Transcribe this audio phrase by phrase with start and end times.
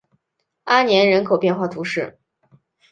[0.63, 2.17] 阿年人口变化图示